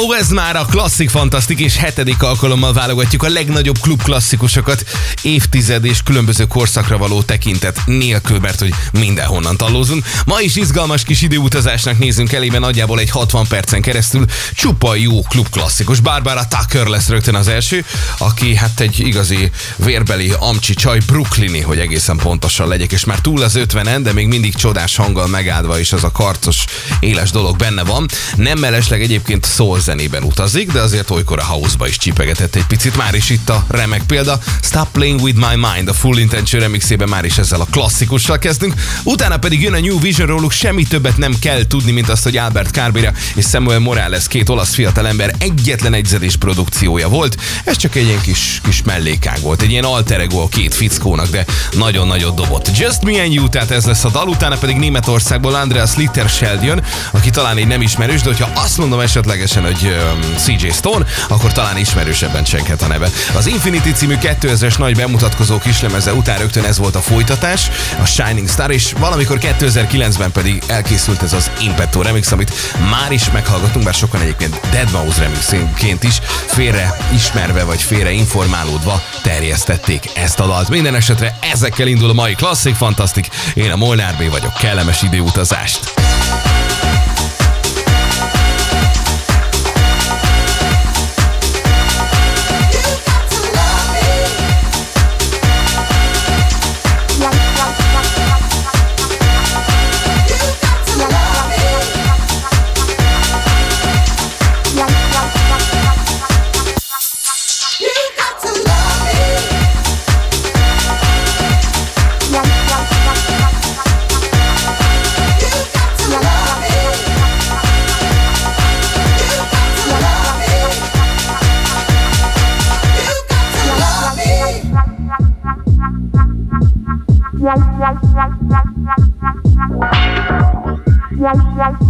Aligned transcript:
Wow, 0.00 0.12
ez 0.12 0.28
már 0.28 0.56
a 0.56 0.64
klasszik 0.64 1.10
fantasztik, 1.10 1.58
és 1.58 1.76
hetedik 1.76 2.22
alkalommal 2.22 2.72
válogatjuk 2.72 3.22
a 3.22 3.28
legnagyobb 3.28 3.78
klub 3.80 4.02
klasszikusokat 4.02 4.84
évtized 5.22 5.84
és 5.84 6.02
különböző 6.02 6.46
korszakra 6.46 6.98
való 6.98 7.22
tekintet 7.22 7.80
nélkül, 7.86 8.38
mert 8.38 8.58
hogy 8.58 8.74
mindenhonnan 8.92 9.56
tallózunk. 9.56 10.04
Ma 10.26 10.40
is 10.40 10.56
izgalmas 10.56 11.02
kis 11.02 11.22
időutazásnak 11.22 11.98
nézünk 11.98 12.32
elébe 12.32 12.58
nagyjából 12.58 13.00
egy 13.00 13.10
60 13.10 13.46
percen 13.46 13.82
keresztül 13.82 14.24
csupa 14.54 14.94
jó 14.94 15.22
klub 15.22 15.48
klasszikus. 15.48 16.00
Barbara 16.00 16.46
Tucker 16.48 16.86
lesz 16.86 17.08
rögtön 17.08 17.34
az 17.34 17.48
első, 17.48 17.84
aki 18.18 18.54
hát 18.54 18.80
egy 18.80 19.00
igazi 19.00 19.50
vérbeli 19.76 20.32
amcsi 20.38 20.74
csaj, 20.74 20.98
Brooklyni, 21.06 21.60
hogy 21.60 21.78
egészen 21.78 22.16
pontosan 22.16 22.68
legyek, 22.68 22.92
és 22.92 23.04
már 23.04 23.18
túl 23.18 23.42
az 23.42 23.58
50-en, 23.58 24.00
de 24.02 24.12
még 24.12 24.26
mindig 24.26 24.54
csodás 24.54 24.96
hanggal 24.96 25.26
megáldva, 25.26 25.78
és 25.78 25.92
az 25.92 26.04
a 26.04 26.12
karcos, 26.12 26.64
éles 27.00 27.30
dolog 27.30 27.56
benne 27.56 27.82
van. 27.84 28.08
Nem 28.36 28.58
mellesleg 28.58 29.02
egyébként 29.02 29.46
soul 29.46 29.80
zenében 29.90 30.22
utazik, 30.22 30.72
de 30.72 30.80
azért 30.80 31.10
olykor 31.10 31.38
a 31.38 31.44
house-ba 31.44 31.88
is 31.88 31.96
csipegetett 31.96 32.54
egy 32.54 32.66
picit. 32.66 32.96
Már 32.96 33.14
is 33.14 33.30
itt 33.30 33.48
a 33.48 33.64
remek 33.68 34.02
példa. 34.02 34.38
Stop 34.62 34.88
Playing 34.92 35.20
With 35.20 35.38
My 35.38 35.66
Mind, 35.72 35.88
a 35.88 35.92
Full 35.92 36.18
Intention 36.18 36.62
remixében 36.62 37.08
már 37.08 37.24
is 37.24 37.38
ezzel 37.38 37.60
a 37.60 37.66
klasszikussal 37.70 38.38
kezdünk. 38.38 38.74
Utána 39.02 39.38
pedig 39.38 39.62
jön 39.62 39.72
a 39.72 39.80
New 39.80 40.00
Vision 40.00 40.26
róluk, 40.26 40.52
semmi 40.52 40.82
többet 40.82 41.16
nem 41.16 41.38
kell 41.40 41.66
tudni, 41.66 41.90
mint 41.92 42.08
azt, 42.08 42.22
hogy 42.22 42.36
Albert 42.36 42.70
Carbira 42.70 43.12
és 43.34 43.44
Samuel 43.44 43.78
Morales, 43.78 44.28
két 44.28 44.48
olasz 44.48 44.74
fiatalember 44.74 45.34
egyetlen 45.38 45.94
egy 45.94 46.04
zedés 46.04 46.36
produkciója 46.36 47.08
volt. 47.08 47.36
Ez 47.64 47.76
csak 47.76 47.94
egy 47.94 48.06
ilyen 48.06 48.20
kis, 48.20 48.60
kis 48.64 48.82
mellékág 48.82 49.40
volt, 49.40 49.62
egy 49.62 49.70
ilyen 49.70 49.84
alter 49.84 50.20
ego 50.20 50.38
a 50.38 50.48
két 50.48 50.74
fickónak, 50.74 51.28
de 51.28 51.44
nagyon 51.72 52.06
nagyot 52.06 52.34
dobott. 52.34 52.78
Just 52.78 53.02
Me 53.02 53.22
and 53.22 53.32
You, 53.32 53.48
tehát 53.48 53.70
ez 53.70 53.84
lesz 53.84 54.04
a 54.04 54.10
dal, 54.10 54.28
utána 54.28 54.56
pedig 54.56 54.76
Németországból 54.76 55.54
Andreas 55.54 55.96
Litterscheld 55.96 56.62
jön, 56.62 56.82
aki 57.10 57.30
talán 57.30 57.56
egy 57.56 57.66
nem 57.66 57.82
ismerős, 57.82 58.20
de 58.20 58.28
hogyha 58.28 58.50
azt 58.54 58.78
mondom 58.78 59.00
esetlegesen, 59.00 59.62
hogy 59.64 59.79
um, 59.82 60.36
CJ 60.36 60.68
Stone, 60.68 61.04
akkor 61.28 61.52
talán 61.52 61.76
ismerősebben 61.76 62.44
csenket 62.44 62.82
a 62.82 62.86
neve. 62.86 63.08
Az 63.34 63.46
Infinity 63.46 63.90
című 63.92 64.14
2000-es 64.20 64.78
nagy 64.78 64.96
bemutatkozó 64.96 65.58
kislemeze 65.58 66.12
után 66.12 66.38
rögtön 66.38 66.64
ez 66.64 66.78
volt 66.78 66.94
a 66.94 67.00
folytatás, 67.00 67.70
a 68.02 68.04
Shining 68.04 68.48
Star, 68.48 68.70
és 68.70 68.92
valamikor 68.98 69.38
2009-ben 69.40 70.32
pedig 70.32 70.62
elkészült 70.66 71.22
ez 71.22 71.32
az 71.32 71.50
Impetto 71.60 72.02
remix, 72.02 72.32
amit 72.32 72.52
már 72.90 73.12
is 73.12 73.30
meghallgatunk, 73.30 73.84
bár 73.84 73.94
sokan 73.94 74.20
egyébként 74.20 74.60
Dead 74.70 74.90
Mouse 74.90 75.20
remixként 75.20 76.02
is 76.02 76.20
félre 76.46 76.96
ismerve 77.14 77.64
vagy 77.64 77.82
félre 77.82 78.10
informálódva 78.10 79.02
terjesztették 79.22 80.10
ezt 80.14 80.40
a 80.40 80.46
dalt. 80.46 80.68
Minden 80.68 80.94
esetre 80.94 81.38
ezekkel 81.52 81.86
indul 81.86 82.10
a 82.10 82.12
mai 82.12 82.34
klasszik 82.34 82.74
fantasztik. 82.74 83.28
Én 83.54 83.70
a 83.70 83.76
Molnár 83.76 84.14
B 84.16 84.30
vagyok, 84.30 84.52
kellemes 84.52 85.02
időutazást! 85.02 86.49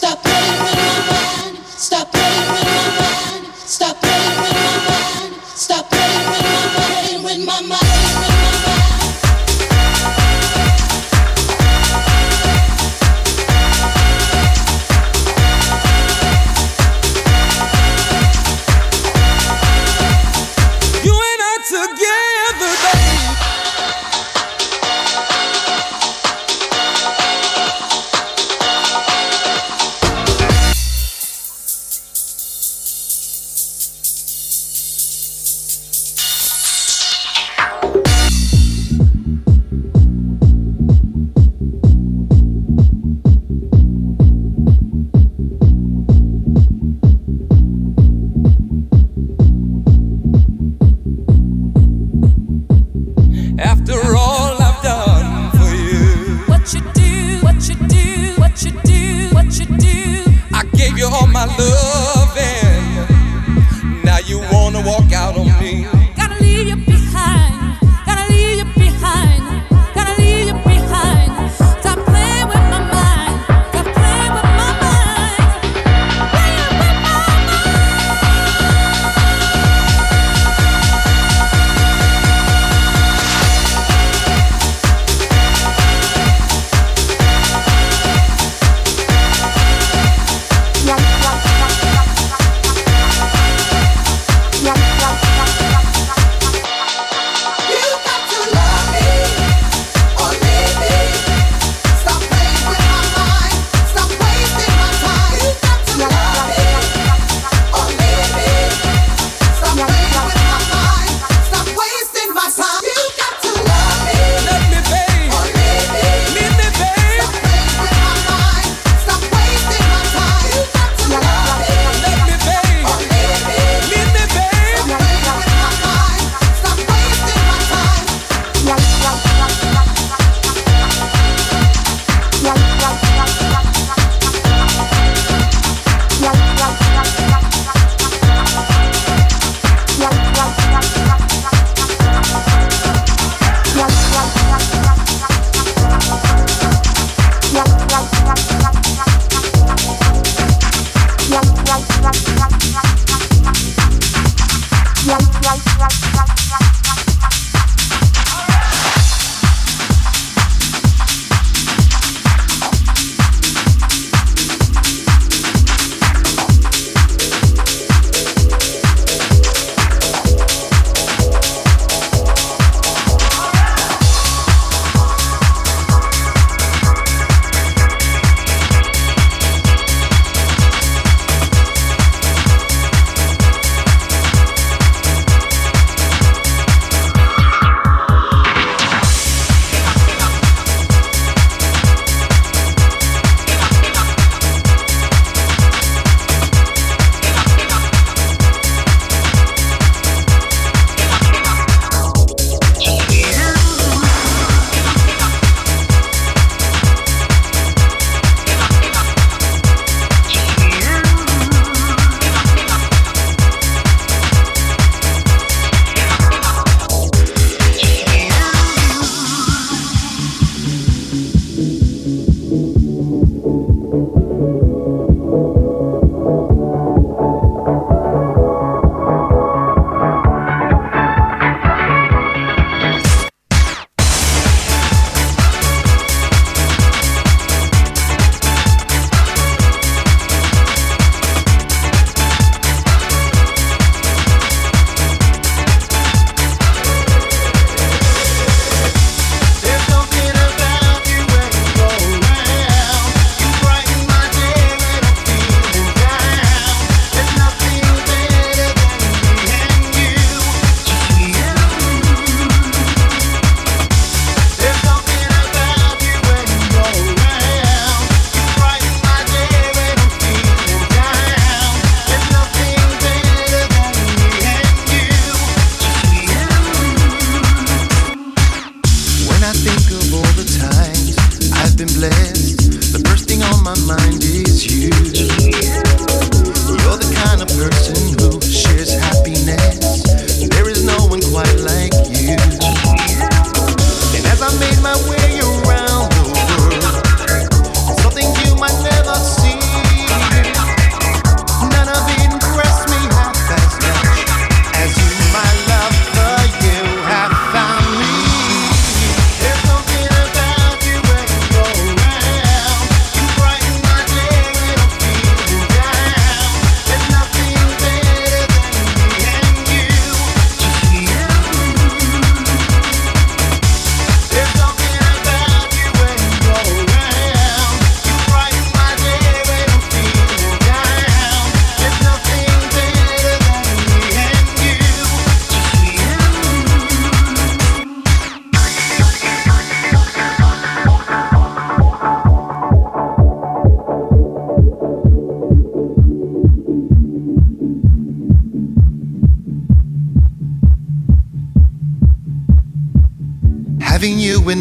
stop. 0.00 0.29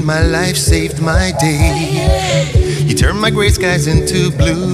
My 0.09 0.23
life, 0.23 0.57
saved 0.57 0.99
my 0.99 1.31
day. 1.39 2.49
You 2.81 2.95
turn 2.95 3.15
my 3.19 3.29
gray 3.29 3.49
skies 3.49 3.85
into 3.85 4.31
blue. 4.35 4.73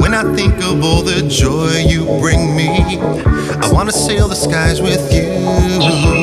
When 0.00 0.14
I 0.14 0.22
think 0.34 0.54
of 0.62 0.82
all 0.82 1.02
the 1.02 1.20
joy 1.28 1.84
you 1.86 2.06
bring 2.18 2.56
me, 2.56 2.70
I 3.60 3.70
wanna 3.70 3.92
sail 3.92 4.26
the 4.26 4.34
skies 4.34 4.80
with 4.80 5.12
you. 5.12 6.15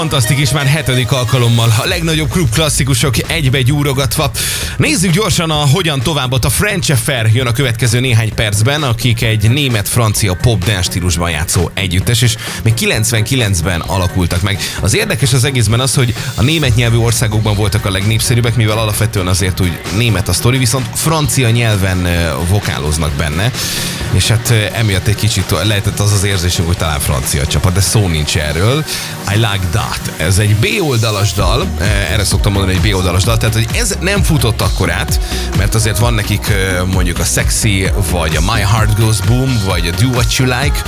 Fantasztikus 0.00 0.52
már 0.52 0.66
hetedik 0.66 1.12
alkalommal. 1.12 1.74
A 1.78 1.86
legnagyobb 1.86 2.28
klub 2.28 2.50
klasszikusok 2.50 3.30
egybe 3.30 3.62
gyúrogatva. 3.62 4.30
Nézzük 4.76 5.12
gyorsan 5.12 5.50
a 5.50 5.54
hogyan 5.54 6.00
továbbot. 6.00 6.44
A 6.44 6.50
French 6.50 6.90
Affair 6.90 7.30
jön 7.34 7.46
a 7.46 7.52
következő 7.52 8.00
néhány 8.00 8.34
percben, 8.34 8.82
akik 8.82 9.22
egy 9.22 9.50
német-francia 9.50 10.34
pop 10.34 10.64
dance 10.64 10.82
stílusban 10.82 11.30
játszó 11.30 11.70
együttes, 11.74 12.22
és 12.22 12.36
még 12.62 12.74
99-ben 12.76 13.80
alakultak 13.80 14.42
meg. 14.42 14.58
Az 14.80 14.94
érdekes 14.94 15.32
az 15.32 15.44
egészben 15.44 15.80
az, 15.80 15.94
hogy 15.94 16.14
a 16.34 16.42
német 16.42 16.74
nyelvű 16.74 16.96
országokban 16.96 17.54
voltak 17.54 17.84
a 17.84 17.90
legnépszerűbbek, 17.90 18.56
mivel 18.56 18.78
alapvetően 18.78 19.26
azért 19.26 19.60
úgy 19.60 19.80
német 19.96 20.28
a 20.28 20.32
sztori, 20.32 20.58
viszont 20.58 20.86
francia 20.94 21.50
nyelven 21.50 22.08
vokáloznak 22.48 23.12
benne, 23.12 23.50
és 24.12 24.28
hát 24.28 24.50
emiatt 24.72 25.06
egy 25.06 25.14
kicsit 25.14 25.50
lehetett 25.50 26.00
az 26.00 26.12
az 26.12 26.24
érzésünk, 26.24 26.66
hogy 26.66 26.76
talán 26.76 27.00
francia 27.00 27.46
csapat, 27.46 27.72
de 27.72 27.80
szó 27.80 28.06
nincs 28.08 28.36
erről. 28.36 28.84
I 29.34 29.34
Like 29.34 29.66
That. 29.70 29.89
Ez 30.16 30.38
egy 30.38 30.56
B-oldalas 30.56 31.32
dal, 31.32 31.66
eh, 31.78 32.12
erre 32.12 32.24
szoktam 32.24 32.52
mondani, 32.52 32.78
egy 32.82 32.90
B-oldalas 32.90 33.22
dal, 33.22 33.36
tehát 33.36 33.54
hogy 33.54 33.66
ez 33.74 33.96
nem 34.00 34.22
futott 34.22 34.60
akkor 34.60 34.90
át, 34.90 35.20
mert 35.56 35.74
azért 35.74 35.98
van 35.98 36.14
nekik 36.14 36.48
eh, 36.48 36.84
mondjuk 36.92 37.18
a 37.18 37.24
Sexy, 37.24 37.90
vagy 38.10 38.36
a 38.36 38.40
My 38.40 38.60
Heart 38.60 38.98
Goes 38.98 39.20
Boom, 39.20 39.62
vagy 39.64 39.86
a 39.86 39.90
Do 39.90 40.06
What 40.06 40.36
You 40.36 40.48
Like, 40.48 40.82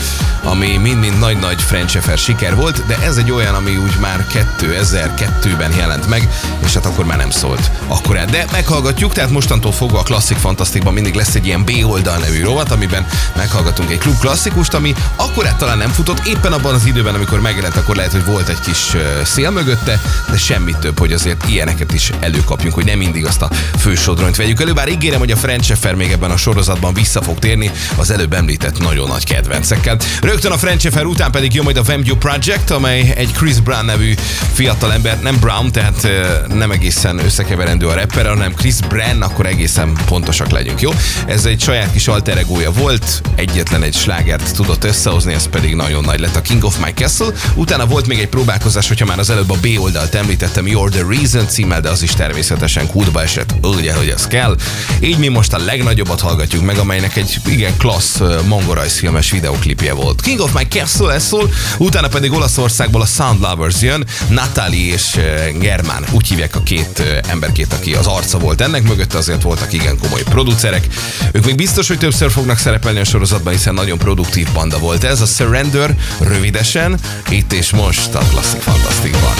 ami 0.45 0.77
mind-mind 0.77 1.19
nagy-nagy 1.19 1.63
French 1.63 2.17
siker 2.17 2.57
volt, 2.57 2.87
de 2.87 2.99
ez 3.05 3.17
egy 3.17 3.31
olyan, 3.31 3.55
ami 3.55 3.77
úgy 3.77 3.97
már 4.01 4.27
2002-ben 4.59 5.73
jelent 5.77 6.09
meg, 6.09 6.29
és 6.65 6.75
hát 6.75 6.87
akkor 6.87 7.05
már 7.05 7.17
nem 7.19 7.31
szólt 7.31 7.71
akkor 7.87 8.19
át. 8.19 8.31
De 8.31 8.45
meghallgatjuk, 8.53 9.13
tehát 9.13 9.31
mostantól 9.31 9.73
fogva 9.73 9.99
a 9.99 10.03
Classic 10.03 10.41
Fantasticban 10.41 10.93
mindig 10.93 11.15
lesz 11.15 11.35
egy 11.35 11.47
ilyen 11.47 11.65
B-oldal 11.65 12.19
nevű 12.19 12.43
rovat, 12.43 12.71
amiben 12.71 13.07
meghallgatunk 13.37 13.91
egy 13.91 13.99
klub 13.99 14.19
klasszikust, 14.19 14.75
ami 14.75 14.95
akkor 15.17 15.57
talán 15.57 15.79
nem 15.79 15.91
futott, 15.91 16.27
éppen 16.27 16.53
abban 16.53 16.75
az 16.75 16.87
időben, 16.87 17.15
amikor 17.15 17.41
megjelent, 17.41 17.77
akkor 17.77 17.97
lehet, 17.97 18.13
hogy 18.13 18.25
volt 18.25 18.49
egy 18.49 18.61
kis 18.61 18.92
szél 19.25 19.51
mögötte, 19.51 20.01
de 20.31 20.37
semmi 20.37 20.75
több, 20.81 20.99
hogy 20.99 21.13
azért 21.13 21.49
ilyeneket 21.49 21.93
is 21.93 22.11
előkapjunk, 22.21 22.75
hogy 22.75 22.85
nem 22.85 22.99
mindig 22.99 23.27
azt 23.27 23.43
a 23.43 23.51
fősodronyt 23.79 24.37
vegyük 24.37 24.61
elő. 24.61 24.73
Bár 24.73 24.89
ígérem, 24.89 25.19
hogy 25.19 25.31
a 25.31 25.37
French 25.37 25.73
Affair 25.73 25.95
még 25.95 26.11
ebben 26.11 26.31
a 26.31 26.37
sorozatban 26.37 26.95
vissza 26.95 27.23
fog 27.23 27.39
térni 27.39 27.71
az 27.97 28.11
előbb 28.11 28.33
említett 28.33 28.79
nagyon 28.79 29.09
nagy 29.09 29.25
kedvencekkel. 29.25 29.97
Rögtön 30.21 30.53
a 30.53 30.59
French 30.59 30.87
Affair 30.87 31.07
után 31.07 31.31
pedig 31.31 31.55
jön 31.55 31.65
majd 31.65 31.77
a 31.77 31.83
Vemview 31.83 32.17
Project, 32.17 32.71
amely 32.71 33.13
egy 33.17 33.33
Chris 33.33 33.61
Brown 33.61 33.85
nevű 33.85 34.15
fiatal 34.53 34.93
ember, 34.93 35.21
nem 35.21 35.39
Brown, 35.41 35.73
tehát 35.73 36.09
nem 36.49 36.71
egészen 36.71 37.19
összekeverendő 37.19 37.87
a 37.87 37.95
rapper, 37.95 38.27
hanem 38.27 38.55
Chris 38.55 38.75
Brown, 38.89 39.23
akkor 39.23 39.47
egészen 39.47 39.93
pontosak 40.07 40.51
legyünk, 40.51 40.81
jó? 40.81 40.91
Ez 41.27 41.45
egy 41.45 41.61
saját 41.61 41.93
kis 41.93 42.09
alter 42.09 42.39
egója 42.39 42.71
volt, 42.71 43.23
egyetlen 43.35 43.83
egy 43.83 43.95
slágert 43.95 44.55
tudott 44.55 44.85
összehozni, 44.85 45.33
ez 45.35 45.47
pedig 45.47 45.75
nagyon 45.75 46.05
nagy 46.05 46.21
lett 46.21 46.37
a 46.37 46.41
King 46.41 46.65
of 46.65 46.79
My 46.85 46.93
Castle. 46.95 47.33
Utána 47.55 47.87
volt 47.87 48.07
még 48.07 48.19
egy 48.19 48.29
próbálkozás, 48.29 48.82
hogyha 48.89 49.07
már 49.07 49.19
az 49.19 49.31
előbb 49.31 49.51
a 49.51 49.57
B 49.61 49.67
oldalt 49.79 50.15
említettem, 50.15 50.67
You're 50.67 50.91
the 50.91 51.05
Reason 51.09 51.49
címmel, 51.49 51.81
de 51.81 51.89
az 51.89 52.03
is 52.03 52.13
természetesen 52.13 52.87
kútba 52.87 53.23
esett, 53.23 53.55
ugye, 53.63 53.95
hogy 53.95 54.09
az 54.09 54.27
kell. 54.27 54.57
Így 55.01 55.19
mi 55.19 55.29
most 55.29 55.53
a 55.53 55.59
legnagyobbat 55.59 56.21
hallgatjuk 56.21 56.65
meg, 56.65 56.79
amelynek 56.79 57.17
egy 57.17 57.41
igen 57.47 57.77
klassz 57.77 58.21
mongorajzfilmes 58.47 59.31
videoklipje 59.31 59.93
volt. 59.93 60.21
King 60.21 60.41
of 60.41 60.53
My 60.53 60.67
Castle 60.69 61.13
ez 61.13 61.25
szól, 61.25 61.53
utána 61.79 62.09
pedig 62.09 62.33
Olaszországból 62.33 63.01
a 63.01 63.07
Sound 63.07 63.41
Lovers 63.41 63.81
jön, 63.81 64.07
Natalie 64.29 64.93
és 64.93 65.19
Germán, 65.59 66.05
úgy 66.11 66.29
hívják 66.29 66.57
a 66.57 66.63
két 66.63 67.03
emberkét, 67.29 67.73
aki 67.73 67.95
az 67.95 68.07
arca 68.07 68.39
volt 68.39 68.61
ennek, 68.61 68.83
mögötte 68.83 69.19
azért 69.19 69.43
voltak 69.43 69.73
igen 69.73 69.99
komoly 69.99 70.23
producerek. 70.23 70.87
Ők 71.33 71.45
még 71.45 71.55
biztos, 71.55 71.89
hogy 71.89 71.99
többször 71.99 72.31
fognak 72.31 72.59
szerepelni 72.59 73.01
a 73.01 73.05
sorozatban, 73.05 73.53
hiszen 73.53 73.75
nagyon 73.75 73.99
produktív 73.99 74.49
banda 74.53 74.79
volt 74.79 75.05
ez. 75.05 75.21
A 75.21 75.27
Surrender 75.27 75.97
rövidesen, 76.21 76.99
itt 77.29 77.53
és 77.53 77.71
most 77.71 78.15
a 78.15 78.23
Klasszik 78.31 78.72
Fantasztikban. 78.73 79.37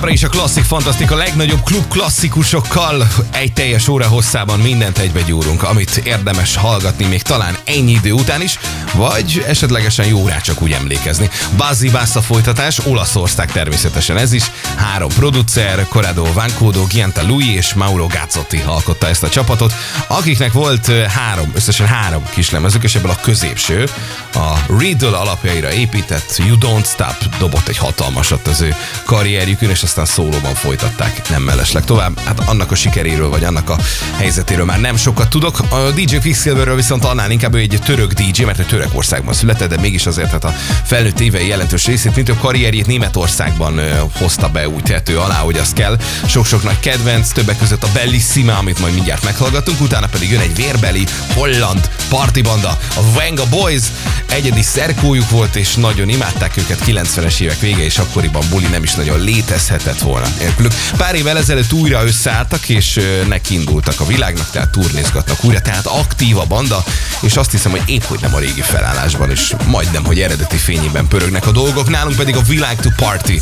Továbbra 0.00 0.26
is 0.26 0.36
a 0.36 0.38
klasszik 0.38 0.64
fantasztika 0.64 1.14
legnagyobb 1.14 1.62
klub 1.62 1.88
klasszikusokkal 1.88 3.06
egy 3.32 3.52
teljes 3.52 3.88
óra 3.88 4.06
hosszában 4.06 4.60
mindent 4.60 4.98
egybe 4.98 5.20
gyúrunk, 5.20 5.62
amit 5.62 5.96
érdemes 5.96 6.56
hallgatni 6.56 7.04
még 7.06 7.22
talán 7.22 7.56
ennyi 7.64 7.92
idő 7.92 8.12
után 8.12 8.42
is, 8.42 8.58
vagy 8.94 9.44
esetlegesen 9.46 10.06
jó 10.06 10.26
rá 10.26 10.38
csak 10.38 10.62
úgy 10.62 10.72
emlékezni. 10.72 11.30
Buzzy 11.56 11.90
Bass 11.90 12.16
a 12.16 12.20
folytatás, 12.20 12.86
Olaszország 12.86 13.52
természetesen 13.52 14.16
ez 14.16 14.32
is, 14.32 14.50
három 14.90 15.08
producer, 15.08 15.86
Corrado 15.88 16.32
Vancódo, 16.32 16.86
Gianta 16.86 17.22
Lui 17.26 17.54
és 17.54 17.74
Mauro 17.74 18.06
Gazzotti 18.06 18.62
alkotta 18.66 19.08
ezt 19.08 19.22
a 19.22 19.28
csapatot, 19.28 19.72
akiknek 20.06 20.52
volt 20.52 20.86
három, 20.86 21.50
összesen 21.54 21.86
három 21.86 22.22
kislemezük, 22.30 22.82
és 22.82 22.94
ebből 22.94 23.10
a 23.10 23.18
középső, 23.22 23.88
a 24.34 24.74
Riddle 24.78 25.16
alapjaira 25.16 25.72
épített 25.72 26.36
You 26.36 26.56
Don't 26.60 26.86
Stop 26.86 27.36
dobott 27.38 27.68
egy 27.68 27.76
hatalmasat 27.76 28.46
az 28.46 28.60
ő 28.60 28.74
karrierjükön, 29.04 29.70
és 29.70 29.82
aztán 29.82 30.04
szólóban 30.04 30.54
folytatták, 30.54 31.28
nem 31.28 31.42
mellesleg 31.42 31.84
tovább. 31.84 32.18
Hát 32.18 32.40
annak 32.40 32.70
a 32.70 32.74
sikeréről, 32.74 33.28
vagy 33.28 33.44
annak 33.44 33.70
a 33.70 33.76
helyzetéről 34.16 34.64
már 34.64 34.80
nem 34.80 34.96
sokat 34.96 35.28
tudok. 35.28 35.60
A 35.60 35.90
DJ 35.94 36.16
Quicksilverről 36.16 36.76
viszont 36.76 37.04
annál 37.04 37.30
inkább 37.30 37.54
egy 37.54 37.78
török 37.84 38.12
DJ, 38.12 38.42
mert 38.42 38.58
egy 38.58 38.66
Törökországban 38.66 39.34
született, 39.34 39.68
de 39.68 39.80
mégis 39.80 40.06
azért 40.06 40.30
hát 40.30 40.44
a 40.44 40.54
felnőtt 40.84 41.20
évei 41.20 41.46
jelentős 41.46 41.86
részét, 41.86 42.16
mint 42.16 42.28
a 42.28 42.36
karrierjét 42.36 42.86
Németországban 42.86 43.80
hozta 44.18 44.48
be 44.48 44.68
úgy 44.68 44.79
tehető 44.82 45.18
alá, 45.18 45.38
hogy 45.38 45.56
az 45.56 45.72
kell. 45.72 45.98
Sok-sok 46.26 46.62
nagy 46.62 46.80
kedvenc, 46.80 47.28
többek 47.28 47.58
között 47.58 47.82
a 47.82 47.88
Bellissima, 47.92 48.58
amit 48.58 48.78
majd 48.78 48.94
mindjárt 48.94 49.24
meghallgatunk, 49.24 49.80
utána 49.80 50.06
pedig 50.06 50.30
jön 50.30 50.40
egy 50.40 50.54
vérbeli 50.54 51.04
holland 51.34 51.90
partibanda, 52.08 52.78
a 52.94 53.12
Venga 53.14 53.46
Boys, 53.48 53.82
egyedi 54.28 54.62
szerkójuk 54.62 55.30
volt, 55.30 55.56
és 55.56 55.74
nagyon 55.74 56.08
imádták 56.08 56.56
őket 56.56 56.82
90-es 56.86 57.40
évek 57.40 57.60
vége, 57.60 57.84
és 57.84 57.98
akkoriban 57.98 58.44
buli 58.50 58.66
nem 58.66 58.82
is 58.82 58.94
nagyon 58.94 59.20
létezhetett 59.20 59.98
volna 59.98 60.26
nélkülük. 60.38 60.72
Pár 60.96 61.14
évvel 61.14 61.38
ezelőtt 61.38 61.72
újra 61.72 62.04
összeálltak, 62.04 62.68
és 62.68 62.96
ö, 62.96 63.26
nekindultak 63.28 64.00
a 64.00 64.06
világnak, 64.06 64.50
tehát 64.50 64.70
turnézgatnak 64.70 65.44
újra, 65.44 65.60
tehát 65.60 65.86
aktív 65.86 66.38
a 66.38 66.44
banda, 66.44 66.84
és 67.22 67.36
azt 67.36 67.50
hiszem, 67.50 67.70
hogy 67.70 67.82
épp 67.86 68.02
hogy 68.02 68.20
nem 68.20 68.34
a 68.34 68.38
régi 68.38 68.60
felállásban, 68.60 69.30
és 69.30 69.54
majdnem, 69.66 70.04
hogy 70.04 70.20
eredeti 70.20 70.56
fényében 70.56 71.08
pörögnek 71.08 71.46
a 71.46 71.50
dolgok, 71.50 71.88
nálunk 71.88 72.16
pedig 72.16 72.36
a 72.36 72.42
világ 72.42 72.80
to 72.80 72.88
party. 72.96 73.40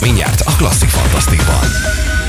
Mindjárt 0.00 0.40
a 0.40 0.52
klasszik 0.56 0.88
fantasztikban. 0.88 2.19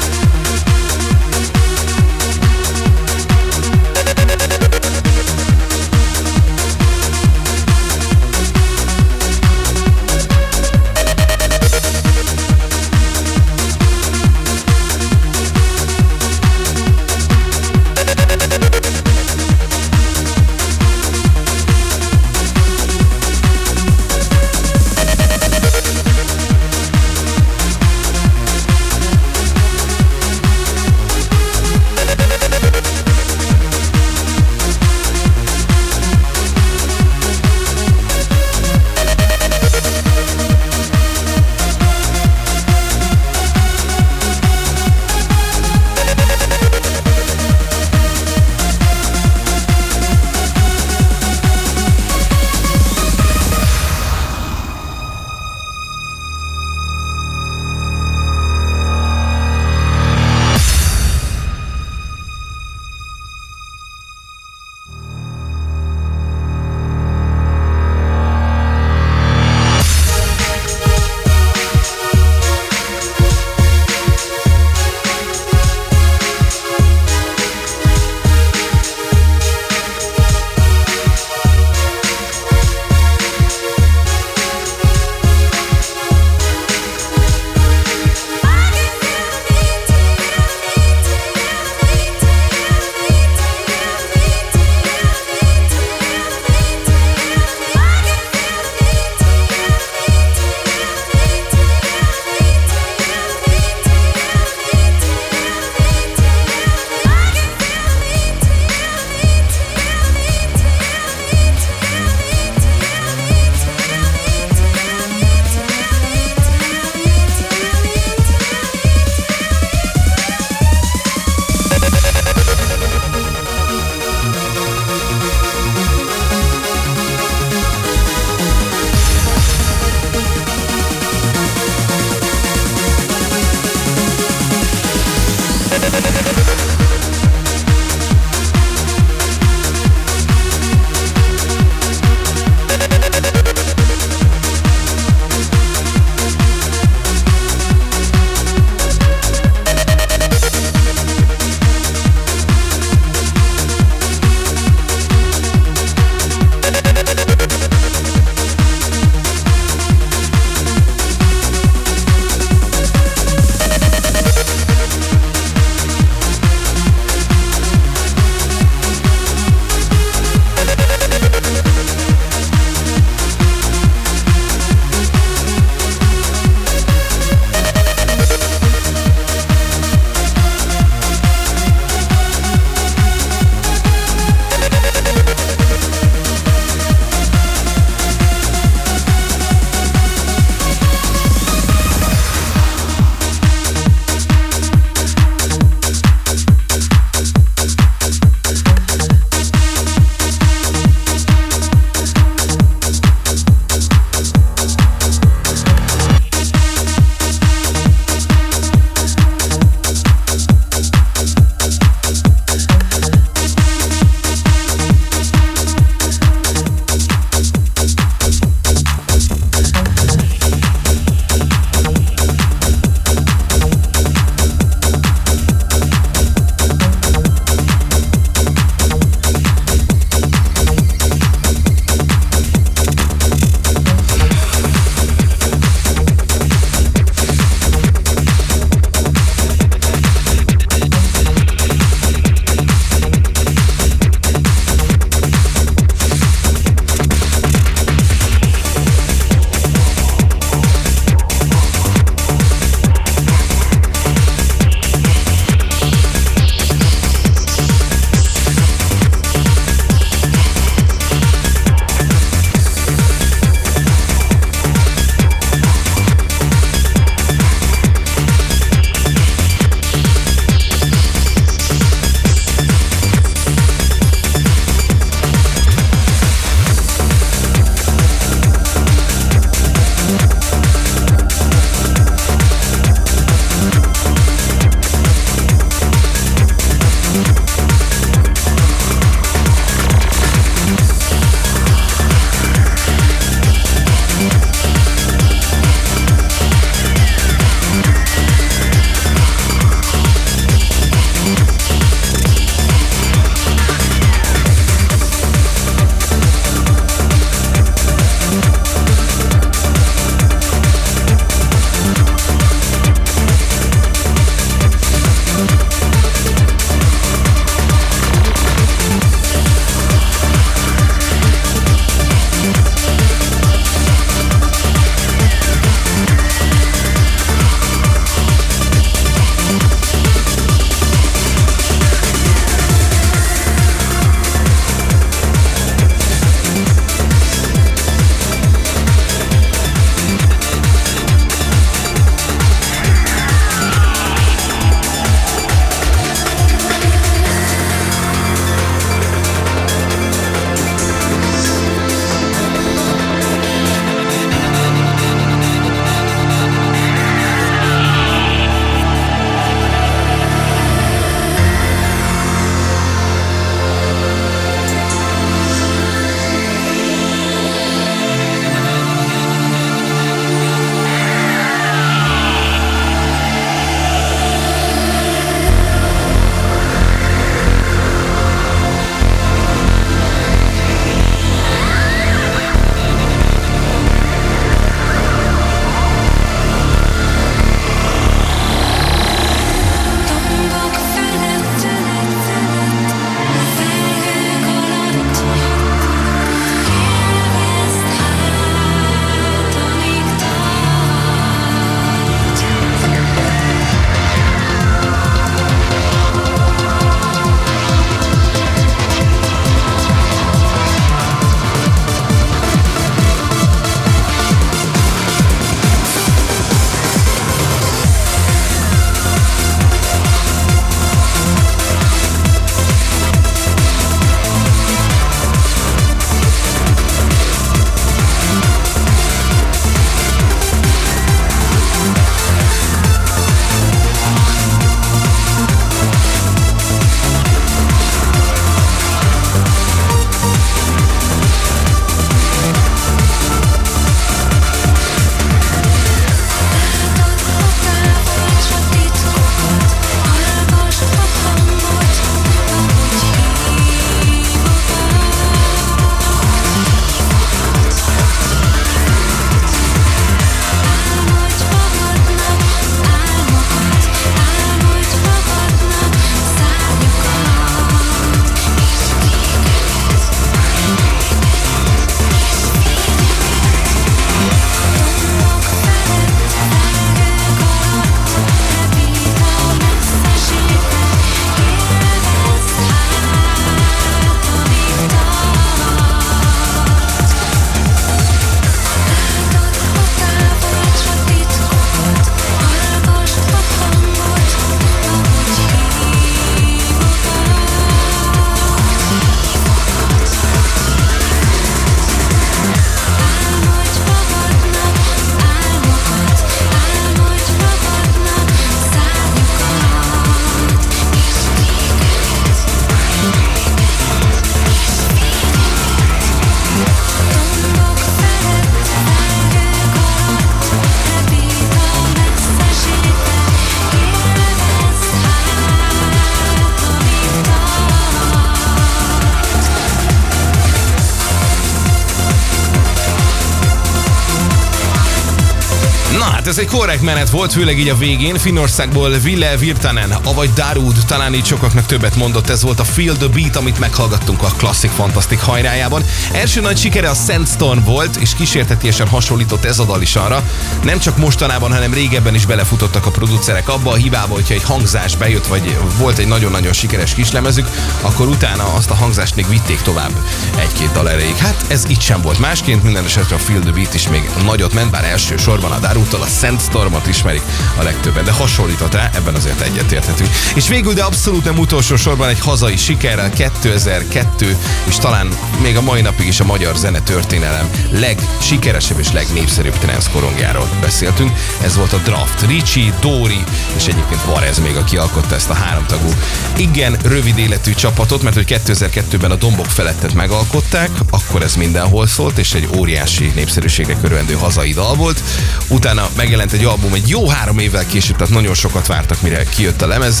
Hát 536.22 536.30
ez 536.30 536.38
egy 536.38 536.46
korrekt 536.46 536.82
menet 536.82 537.10
volt, 537.10 537.32
főleg 537.32 537.58
így 537.58 537.68
a 537.68 537.76
végén. 537.76 538.18
Finnországból 538.18 538.90
Ville 538.90 539.36
Virtanen, 539.36 539.92
avagy 539.92 540.32
Darud, 540.32 540.76
talán 540.86 541.14
így 541.14 541.26
sokaknak 541.26 541.66
többet 541.66 541.96
mondott, 541.96 542.28
ez 542.28 542.42
volt 542.42 542.60
a 542.60 542.64
Feel 542.64 542.96
the 542.96 543.06
Beat, 543.06 543.36
amit 543.36 543.58
meghallgattunk 543.58 544.22
a 544.22 544.32
klasszik 544.36 544.70
fantasztik 544.70 545.20
hajrájában. 545.20 545.84
Első 546.12 546.40
nagy 546.40 546.58
sikere 546.58 546.90
a 546.90 546.94
Sandstorm 546.94 547.64
volt, 547.64 547.96
és 547.96 548.14
kísértetésen 548.14 548.88
hasonlított 548.88 549.44
ez 549.44 549.58
a 549.58 549.64
dal 549.64 549.82
is 549.82 549.96
arra. 549.96 550.22
Nem 550.62 550.78
csak 550.78 550.96
mostanában, 550.96 551.52
hanem 551.52 551.74
régebben 551.74 552.14
is 552.14 552.26
belefutottak 552.26 552.86
a 552.86 552.90
producerek 552.90 553.48
abba 553.48 553.70
a 553.70 553.74
hibába, 553.74 554.14
hogyha 554.14 554.34
egy 554.34 554.42
hangzás 554.42 554.96
bejött, 554.96 555.26
vagy 555.26 555.58
volt 555.78 555.98
egy 555.98 556.08
nagyon-nagyon 556.08 556.52
sikeres 556.52 556.94
kislemezük, 556.94 557.48
akkor 557.80 558.08
utána 558.08 558.54
azt 558.54 558.70
a 558.70 558.74
hangzást 558.74 559.16
még 559.16 559.28
vitték 559.28 559.60
tovább 559.60 559.92
egy-két 560.38 560.72
dal 560.72 560.90
erejéig. 560.90 561.16
Hát 561.16 561.44
ez 561.48 561.64
itt 561.68 561.80
sem 561.80 562.00
volt 562.00 562.18
másként, 562.18 562.62
minden 562.62 562.84
esetre 562.84 563.16
a 563.16 563.18
Feel 563.18 563.40
the 563.40 563.52
Beat 563.52 563.74
is 563.74 563.88
még 563.88 564.10
nagyot 564.24 564.54
ment, 564.54 564.70
bár 564.70 564.84
elsősorban 564.84 565.52
a 565.52 565.58
Darútól 565.58 566.00
a 566.00 566.10
Sandstormot 566.20 566.86
ismerik 566.86 567.22
a 567.58 567.62
legtöbben, 567.62 568.04
de 568.04 568.12
hasonlított 568.12 568.74
rá, 568.74 568.90
ebben 568.94 569.14
azért 569.14 569.40
egyetérthetünk. 569.40 570.10
És 570.34 570.48
végül, 570.48 570.72
de 570.72 570.82
abszolút 570.82 571.24
nem 571.24 571.38
utolsó 571.38 571.76
sorban 571.76 572.08
egy 572.08 572.20
hazai 572.20 572.56
sikerrel 572.56 573.10
2002, 573.10 574.36
és 574.64 574.76
talán 574.76 575.08
még 575.42 575.56
a 575.56 575.60
mai 575.60 575.80
napig 575.80 576.06
is 576.06 576.20
a 576.20 576.24
magyar 576.24 576.56
zene 576.56 576.80
történelem 576.80 577.50
legsikeresebb 577.70 578.78
és 578.78 578.92
legnépszerűbb 578.92 579.58
trance 579.58 579.90
korongjáról 579.92 580.48
beszéltünk. 580.60 581.10
Ez 581.42 581.56
volt 581.56 581.72
a 581.72 581.80
Draft. 581.84 582.26
Ricsi, 582.26 582.72
Dóri 582.80 583.24
és 583.56 583.66
egyébként 583.66 584.04
Varez 584.04 584.38
még, 584.38 584.56
aki 584.56 584.76
alkotta 584.76 585.14
ezt 585.14 585.30
a 585.30 585.34
háromtagú 585.34 585.88
igen 586.36 586.76
rövid 586.82 587.18
életű 587.18 587.52
csapatot, 587.54 588.02
mert 588.02 588.14
hogy 588.14 588.40
2002-ben 588.46 589.10
a 589.10 589.14
Dombok 589.14 589.46
felettet 589.46 589.94
megalkották, 589.94 590.70
akkor 590.90 591.22
ez 591.22 591.36
mindenhol 591.36 591.86
szólt, 591.86 592.18
és 592.18 592.34
egy 592.34 592.48
óriási 592.56 593.12
népszerűségre 593.14 593.76
körülendő 593.80 594.14
hazai 594.14 594.52
dal 594.52 594.74
volt. 594.74 595.02
Utána 595.48 595.90
megjelent 596.02 596.32
egy 596.32 596.44
album 596.44 596.72
egy 596.72 596.88
jó 596.88 597.08
három 597.08 597.38
évvel 597.38 597.66
később, 597.66 597.96
tehát 597.96 598.12
nagyon 598.12 598.34
sokat 598.34 598.66
vártak, 598.66 599.02
mire 599.02 599.24
kijött 599.24 599.62
a 599.62 599.66
lemez, 599.66 600.00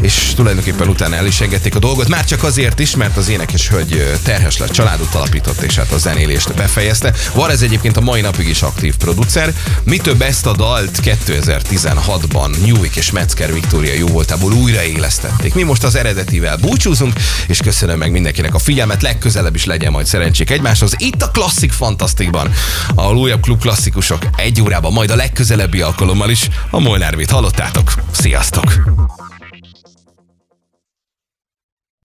és 0.00 0.32
tulajdonképpen 0.34 0.88
utána 0.88 1.16
el 1.16 1.26
is 1.26 1.40
engedték 1.40 1.74
a 1.74 1.78
dolgot, 1.78 2.08
már 2.08 2.24
csak 2.24 2.42
azért 2.42 2.78
is, 2.78 2.96
mert 2.96 3.16
az 3.16 3.28
énekes 3.28 3.68
hölgy 3.68 4.18
terhes 4.22 4.58
lett, 4.58 4.70
családot 4.70 5.14
alapított, 5.14 5.60
és 5.60 5.76
hát 5.76 5.92
a 5.92 5.98
zenélést 5.98 6.54
befejezte. 6.54 7.12
Var 7.34 7.50
ez 7.50 7.62
egyébként 7.62 7.96
a 7.96 8.00
mai 8.00 8.20
napig 8.20 8.48
is 8.48 8.62
aktív 8.62 8.96
producer. 8.96 9.52
Mi 9.84 9.96
több 9.96 10.22
ezt 10.22 10.46
a 10.46 10.52
dalt 10.52 11.00
2016-ban 11.02 12.58
Newwick 12.64 12.96
és 12.96 13.10
Metzger 13.10 13.52
Victoria 13.52 13.94
jó 13.94 14.06
voltából 14.06 14.52
újraélesztették. 14.52 15.54
Mi 15.54 15.62
most 15.62 15.84
az 15.84 15.94
eredetivel 15.94 16.56
búcsúzunk, 16.56 17.12
és 17.46 17.58
köszönöm 17.58 17.98
meg 17.98 18.10
mindenkinek 18.10 18.54
a 18.54 18.58
figyelmet, 18.58 19.02
legközelebb 19.02 19.54
is 19.54 19.64
legyen 19.64 19.92
majd 19.92 20.06
szerencsék 20.06 20.50
egymáshoz. 20.50 20.94
Itt 20.96 21.22
a 21.22 21.30
Klasszik 21.30 21.72
Fantasztikban, 21.72 22.52
a 22.94 23.12
újabb 23.12 23.40
klub 23.40 23.60
klasszikusok 23.60 24.22
egy 24.36 24.60
órában, 24.60 24.92
majd 24.92 25.10
a 25.10 25.16
legközelebbi 25.40 25.80
alkalommal 25.80 26.30
is 26.30 26.48
a 26.70 26.80
Molnár 26.80 27.14
hallottátok. 27.30 27.92
Sziasztok! 28.12 28.72